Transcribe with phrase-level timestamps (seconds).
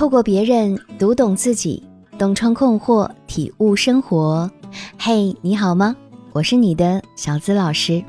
[0.00, 1.82] 透过别人读懂自己，
[2.16, 4.50] 洞穿困惑，体悟生活。
[4.98, 5.94] 嘿，你好吗？
[6.32, 8.02] 我是你的小资老师。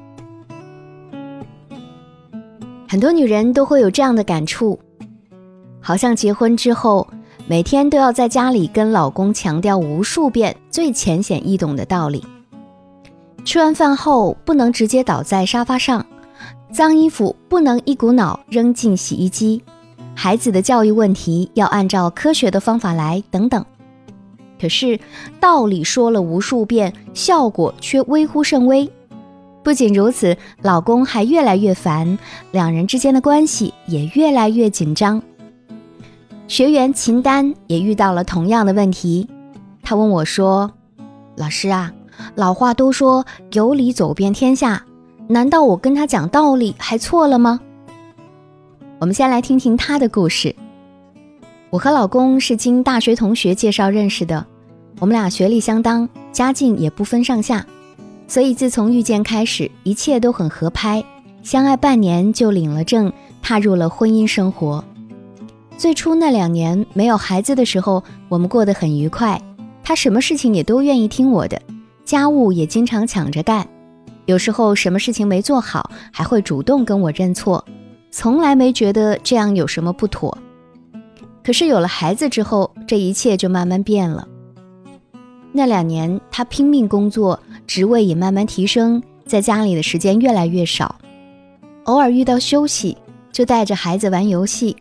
[2.87, 4.79] 很多女人都会有这样的感触，
[5.81, 7.05] 好像结婚之后，
[7.45, 12.23] 每天都要在家里跟老公强调无数遍最浅显易懂的道理。
[13.43, 16.05] 吃完饭后不能直接倒在沙发上，
[16.71, 19.61] 脏衣服不能一股脑扔进洗衣机。
[20.23, 23.65] 孩子的教育问题要按照科学的方法来，等等。
[24.61, 24.99] 可是
[25.39, 28.87] 道理说了无数遍，效果却微乎甚微。
[29.63, 32.19] 不仅如此，老公还越来越烦，
[32.51, 35.19] 两人之间的关系也越来越紧张。
[36.47, 39.27] 学员秦丹也遇到了同样的问题，
[39.81, 40.71] 他问我说
[41.35, 41.91] ：“老师啊，
[42.35, 44.85] 老话都说有理走遍天下，
[45.27, 47.59] 难道我跟他讲道理还错了吗？”
[49.01, 50.55] 我们先来听听他的故事。
[51.71, 54.45] 我和老公是经大学同学介绍认识的，
[54.99, 57.65] 我们俩学历相当，家境也不分上下，
[58.27, 61.03] 所以自从遇见开始，一切都很合拍。
[61.41, 64.85] 相爱半年就领了证，踏入了婚姻生活。
[65.79, 69.41] 最初那两年没有孩子的时候，我们过得很愉快，
[69.83, 71.59] 他什么事情也都愿意听我的，
[72.05, 73.67] 家务也经常抢着干，
[74.27, 77.65] 有时候什么事情没做好，还会主动跟我认错。
[78.11, 80.37] 从来没觉得这样有什么不妥，
[81.41, 84.27] 可是有了孩子之后，这一切就慢慢变了。
[85.53, 90.93] 那两年，他拼命工作，职位也慢慢提升，在家里的时间越来越少，
[91.85, 92.97] 偶尔遇到休息，
[93.31, 94.75] 就带着孩子玩游戏。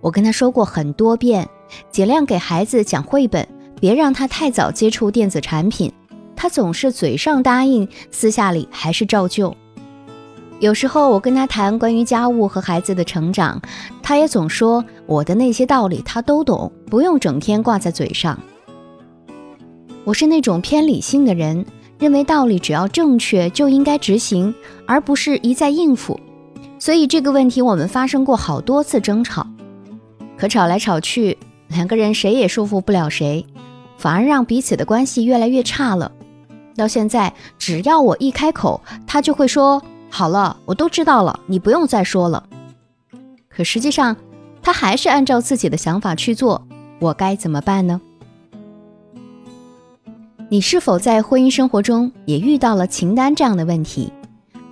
[0.00, 1.48] 我跟他说过很多遍，
[1.90, 3.46] 尽量给孩子讲绘本，
[3.80, 5.92] 别让他太早接触电子产品。
[6.36, 9.56] 他总是嘴上答应，私下里还是照旧。
[10.58, 13.60] 有时候我跟他谈关于家务和孩子的成长，
[14.02, 18.38] 他也总说我的那些道理他都懂，不用整天挂在嘴上。
[20.04, 21.66] 我是那种偏理性的人，
[21.98, 24.54] 认为道理只要正确就应该执行，
[24.86, 26.18] 而不是一再应付。
[26.78, 29.46] 所以这个问题我们发生过好多次争吵，
[30.38, 31.36] 可吵来吵去，
[31.68, 33.44] 两个人谁也说服不了谁，
[33.98, 36.10] 反而让彼此的关系越来越差了。
[36.74, 39.82] 到现在，只要我一开口，他就会说。
[40.16, 42.42] 好了，我都知道了，你不用再说了。
[43.50, 44.16] 可实际上，
[44.62, 46.66] 他还是按照自己的想法去做，
[47.00, 48.00] 我该怎么办呢？
[50.48, 54.10] 你是否在婚姻生活中也遇到了秦丹这样的问题？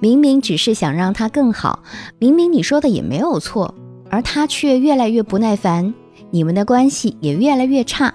[0.00, 1.82] 明明只是想让他更好，
[2.18, 3.74] 明明你说的也没有错，
[4.08, 5.92] 而他却越来越不耐烦，
[6.30, 8.14] 你们的关系也越来越差。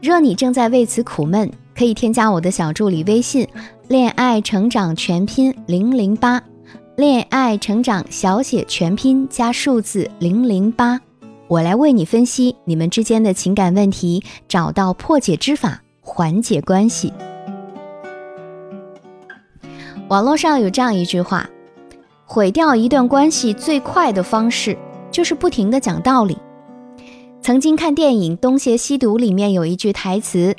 [0.00, 3.48] 若你正在为此苦闷，可以添加我的小助理微信。
[3.88, 6.42] 恋爱成长全拼零零八，
[6.94, 11.00] 恋爱成长小写全拼加数字零零八，
[11.48, 17.10] 我来为你分析你们之间的情感问题，找到破解之法，缓解关系。
[20.08, 21.48] 网络上有这样一句话：
[22.26, 24.76] 毁掉一段关系最快的方式
[25.10, 26.36] 就是不停的讲道理。
[27.40, 30.54] 曾经看电影《东邪西毒》里面有一句台词。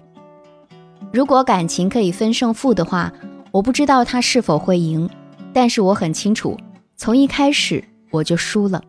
[1.12, 3.14] 如果感情可以分胜负的话，
[3.52, 5.08] 我不知道他是否会赢，
[5.54, 6.58] 但是我很清楚，
[6.98, 8.82] 从一开始我就输了。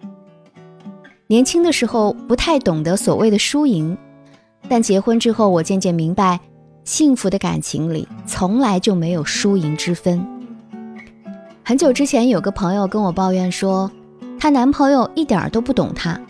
[1.26, 3.96] 年轻的时候不太懂得所谓的输赢，
[4.68, 6.40] 但结婚之后，我渐渐明白，
[6.84, 10.24] 幸福的感情里从来就没有输赢之分。
[11.64, 13.90] 很久之前，有个朋友跟我抱怨说，
[14.38, 16.20] 她男朋友一点都不懂她，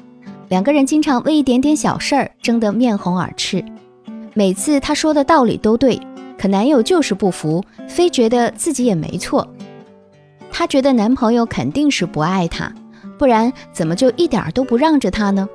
[0.48, 3.64] 两个人经常为一点点小事儿争得面红耳赤。
[4.32, 6.00] 每次她说的道理都对，
[6.38, 9.46] 可男友就是不服，非觉得自己也没错。
[10.56, 12.72] 她觉得男朋友肯定是不爱她，
[13.18, 15.48] 不然怎么就一点都不让着她呢？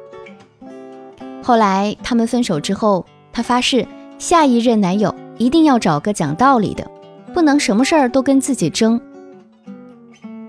[1.41, 6.85] 后来他们分手之后，她发誓下一任男友一定要找个讲道理的，
[7.33, 8.99] 不能什么事儿都跟自己争。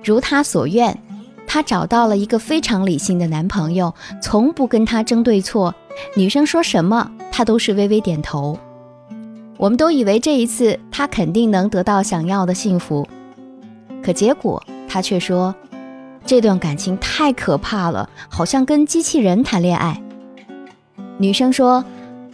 [0.02, 1.00] 如她所愿，
[1.46, 5.72] 她找到了一个非常理性的男朋友，从不跟她争对错。
[6.16, 7.08] 女生说什么？
[7.30, 8.58] 他都是微微点头，
[9.56, 13.06] 我们都以为这一次他肯定能得到想要的幸福，
[14.10, 15.54] 可结果他却说，
[16.26, 20.02] 这段感情太可怕了，好像跟机器人谈恋爱。
[21.16, 21.84] 女生说，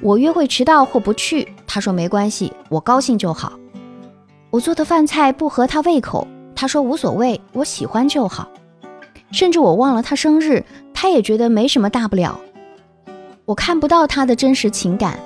[0.00, 3.52] 我约会迟到或不去，他说没关系，我高兴就好。
[4.48, 8.48] 我做的饭菜不合他胃口，他说无所谓，我喜欢就好。
[9.30, 10.64] 甚至我忘了他生日，
[10.94, 12.40] 他也觉得没什么大不了。
[13.44, 15.18] 我看不到他的真实情感，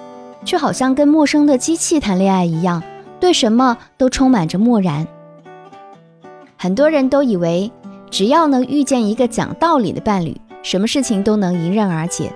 [0.45, 2.83] 却好像跟陌生的机器谈恋爱一样，
[3.21, 5.07] 对什么都充满着漠然。
[6.63, 7.73] 很多人都以为，
[8.11, 12.31] 只要能遇见一个讲道理的伴侣，什么事情都能迎刃而解。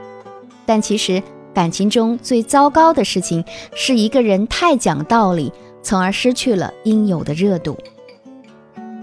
[0.65, 1.23] 但其实
[1.53, 3.45] 感情中最糟糕的事情
[3.75, 7.77] 是一个人太讲道理，从而失去了应有的热度。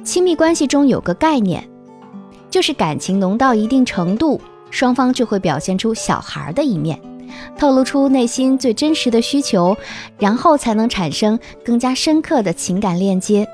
[0.03, 1.63] 亲密关系中有个概念，
[2.49, 4.41] 就是感情浓到一定程度，
[4.71, 6.99] 双方就会表现出小孩的一面，
[7.55, 9.77] 透露出内心最真实的需求，
[10.17, 13.47] 然后才能产生更加深刻的情感链接。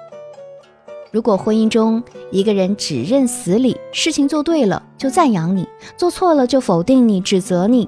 [1.11, 7.87] 如果婚姻中一个人只认死理，事情做对了就赞扬你，做错了就否定你、指责你，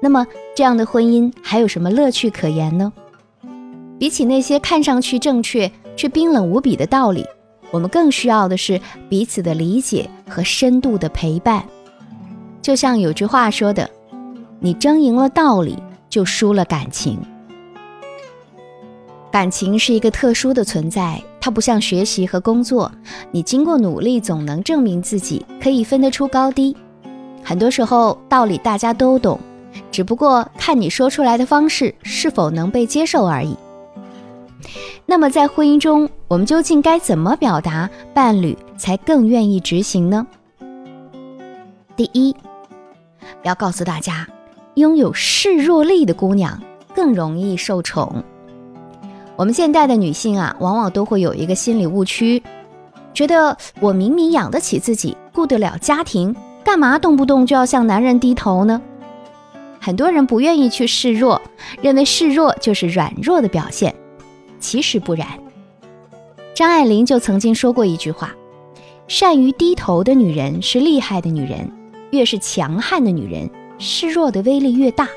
[0.00, 2.92] 那么这样的婚姻还有什么乐趣可言呢？
[3.98, 7.24] 比起那些看上去正确却冰冷无比的道理，
[7.70, 11.64] 我们更需要的是彼此的理解和深度的陪伴。
[12.60, 13.88] 就像有句话说的
[14.60, 17.18] ：“你争赢了道理，就输了感情。”
[19.32, 21.22] 感情是一个特殊的存在。
[21.40, 22.90] 它不像学习和工作，
[23.30, 26.76] 你经过努力总能证明自己，可以分得出高低。
[27.44, 29.38] 很多时候道理大家都懂，
[29.90, 33.56] 只不过看你说出来的方式是否能被接受而已。
[35.06, 40.26] 那么在婚姻中，我们究竟该怎么表达，伴侣才更愿意执行呢？
[41.96, 42.36] 第一，
[43.44, 44.26] 要告诉大家，
[44.74, 46.60] 拥有示弱力的姑娘
[46.94, 48.22] 更容易受宠。
[49.38, 52.42] 我们现代的女性啊，往往都会有一个心理误区，
[53.14, 58.82] 觉得我明明养得起自己，顾得了家庭，干嘛动不动就要向男人低头呢？
[59.78, 61.40] 很多人不愿意去示弱，
[61.80, 63.94] 认为示弱就是软弱的表现，
[64.58, 65.24] 其实不然。
[66.52, 68.34] 张爱玲就曾经说过一句话
[69.06, 71.70] ：“善于低头的女人是厉害的女人，
[72.10, 73.48] 越是强悍的女人，
[73.78, 75.08] 示弱的威力越大。”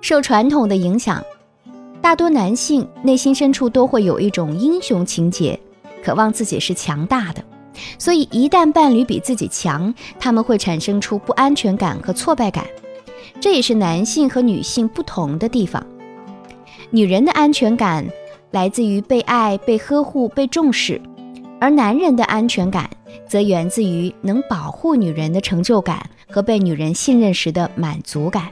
[0.00, 1.20] 受传统的影响。
[2.06, 5.58] 大多男性内心深处都会有一种英雄情节，
[6.04, 7.42] 渴望自己是强大的，
[7.98, 12.64] 所以一旦伴侣比自己强，他们会产生出不安全感和挫败感。
[13.40, 15.84] 这也是男性和女性不同的地方。
[16.90, 18.06] 女人的安全感
[18.52, 21.02] 来自于被爱、被呵护、被重视，
[21.60, 22.88] 而男人的安全感
[23.28, 28.44] 则源自于能保护女人的成就感和被女人信任时的满足感。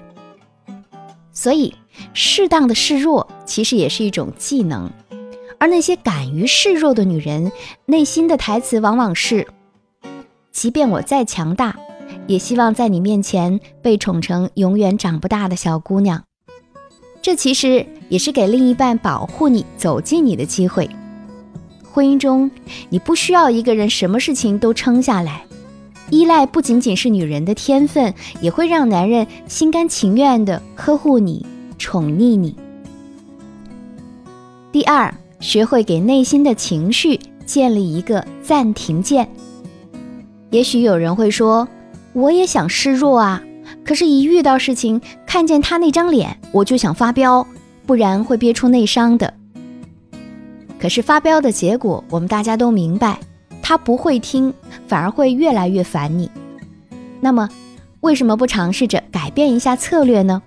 [1.31, 1.73] 所以。
[2.13, 4.91] 适当的示弱其实也是一种技能，
[5.59, 7.51] 而那些敢于示弱的女人，
[7.87, 9.47] 内心的台词往往是：
[10.53, 11.77] 即便我再强大，
[12.27, 16.25] 也希望在你面前被宠成永远长不大的小姑娘。
[17.23, 20.89] 这其实也是给另一半保护你、走进你的机会。
[21.91, 22.51] 婚姻中，
[22.91, 25.47] 你不需要一个人什么事情都撑下来，
[26.11, 31.47] 依赖不仅仅是女人的天分，也会让男人心甘情愿地呵护你。
[31.85, 32.57] 宠溺你。
[34.73, 39.29] 第二，学会给内心的情绪建立一个暂停键。
[40.49, 41.69] 也许有人会说，
[42.15, 43.43] 我也想示弱啊，
[43.85, 47.47] 可是，一遇到事情，看见他那张脸，我就想发飙，
[47.85, 49.35] 不然会憋出内伤的。
[50.79, 53.21] 可是发飙的结果，我们大家都明白，
[53.61, 54.55] 他不会听，
[54.89, 56.31] 反而会越来越烦你。
[57.21, 57.47] 那么，
[58.01, 60.43] 为什么不尝试着改变一下策略呢？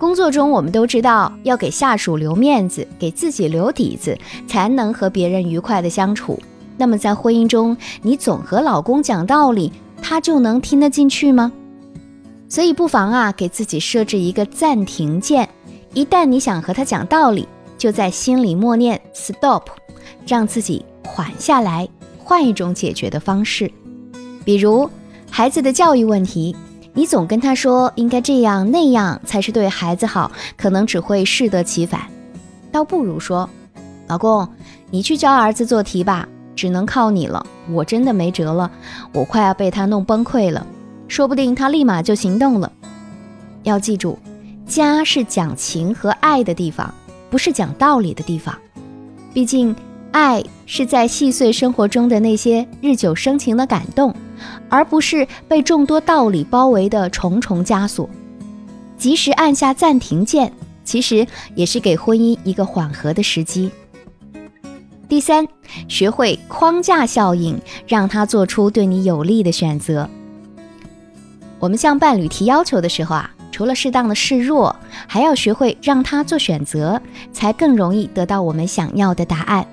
[0.00, 4.16] 工作中，我们都知道要给下属留面子，给自己留底子，
[4.48, 6.40] 才能和别人愉快的相处。
[6.78, 9.70] 那么，在婚姻中，你总和老公讲道理，
[10.00, 11.52] 他就能听得进去吗？
[12.48, 15.46] 所以，不妨啊，给自己设置一个暂停键。
[15.92, 17.46] 一旦你想和他讲道理，
[17.76, 19.64] 就在心里默念 “stop”，
[20.26, 21.86] 让自己缓下来，
[22.16, 23.70] 换一种解决的方式。
[24.46, 24.88] 比如，
[25.28, 26.56] 孩子的教育问题。
[26.92, 32.02] 你总跟他说应该这样那样才是对孩子好，可能只会适得其反。
[32.72, 33.48] 倒不如说，
[34.08, 34.48] 老公，
[34.90, 37.46] 你去教儿子做题吧，只能靠你了。
[37.70, 38.70] 我真的没辙了，
[39.12, 40.66] 我快要被他弄崩溃了。
[41.06, 42.70] 说不定他立马就行动了。
[43.62, 44.18] 要记住，
[44.66, 46.92] 家是讲情和爱的地方，
[47.30, 48.56] 不是讲道理的地方。
[49.32, 49.74] 毕竟，
[50.12, 54.14] 爱是在细碎生活中的那些日久生情的感动。
[54.70, 58.08] 而不是被众多道理包围的重重枷锁。
[58.96, 60.50] 及时按下暂停键，
[60.84, 63.70] 其实也是给婚姻一个缓和的时机。
[65.08, 65.46] 第三，
[65.88, 70.08] 学会框架效应，让他做出对你有利的选择。
[71.58, 74.74] 我们向伴侣提要求的时候啊，除了适当的示弱，
[75.06, 77.00] 还要学会让他做选择，
[77.32, 79.66] 才更容易得到我们想要的答案。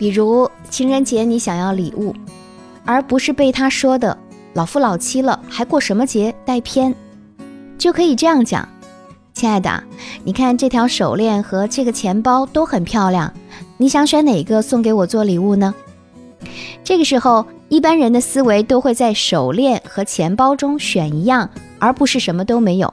[0.00, 2.14] 比如情人节，你想要礼物。
[2.86, 4.16] 而不是被他说的
[4.54, 6.94] 老夫老妻了，还过什么节带偏，
[7.76, 8.66] 就可以这样讲
[9.34, 9.84] ：“亲爱的，
[10.24, 13.30] 你看这条手链和这个钱包都很漂亮，
[13.76, 15.74] 你想选哪个送给我做礼物呢？”
[16.82, 22.92] 这个时候，一般人的思维都会在手链和钱包中选一样，而不是什么都没有。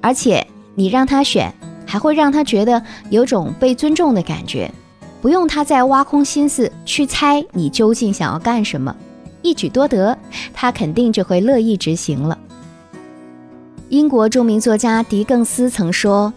[0.00, 0.44] 而且
[0.74, 1.52] 你让他选，
[1.86, 4.72] 还会让他觉得有种被尊重的感觉，
[5.20, 8.94] 不用他再挖空心思去猜你究竟想要干什么，
[9.42, 10.16] 一举多得，
[10.54, 12.38] 他肯定就会乐意执行了。
[13.88, 16.32] 英国著名作家狄更斯曾说：“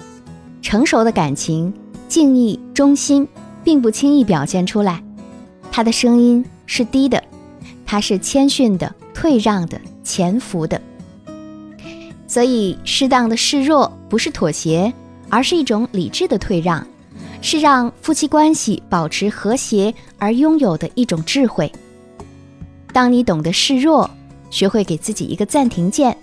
[0.62, 1.72] 成熟的感情，
[2.08, 3.28] 敬意、忠心，
[3.64, 5.02] 并不轻易表现出来。
[5.72, 7.24] 他的声音是低的，
[7.86, 10.82] 他是谦逊的、退让的、潜伏的。
[12.28, 14.92] 所以，适当的示弱不是妥协，
[15.30, 16.86] 而是一种理智的退让，
[17.44, 21.72] 是让夫妻关系保持和谐而拥有的一种智慧。
[22.92, 24.10] 当你懂得示弱，
[24.50, 26.18] 学会给自己一个暂停键。”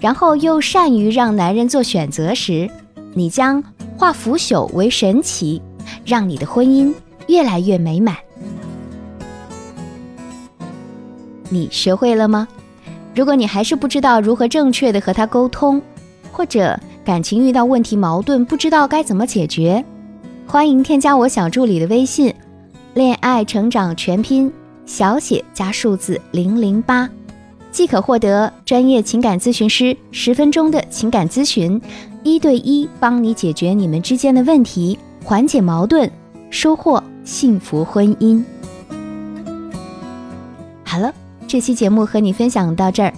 [0.00, 2.70] 然后又善于让男人做选择时，
[3.12, 3.62] 你将
[3.98, 5.60] 化腐朽为神奇，
[6.06, 6.94] 让你的婚姻
[7.26, 8.16] 越来越美满。
[11.50, 12.48] 你学会了吗？
[13.14, 15.82] 如果你还是不知道如何正确的和他沟通，
[16.32, 19.84] 或者感情遇到问题矛盾不知道该怎么解决，
[20.50, 22.34] 欢迎添加我小助理的微信
[22.94, 24.52] “恋爱成长全拼”
[24.84, 27.08] 小写加数字零零八。
[27.70, 31.80] 即可获得专业情感咨询师十分钟的情感咨询，
[32.24, 36.10] 一对一帮你解决你们之间的问题，缓解矛盾，
[36.50, 38.42] 收获幸福婚姻。
[40.82, 41.14] 好了，
[41.46, 43.14] 这期节目和你分享到这儿，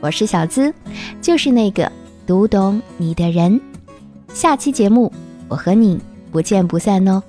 [0.00, 0.72] 我是小资，
[1.20, 1.92] 就是那个
[2.26, 3.60] 读懂你的人。
[4.32, 5.12] 下期节目
[5.48, 7.22] 我和你不见不散哦。